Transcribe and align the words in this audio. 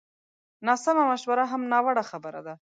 ناسمه 0.67 1.03
مشوره 1.11 1.43
هم 1.51 1.61
ناوړه 1.71 2.03
خبره 2.09 2.41
ده 2.45 2.53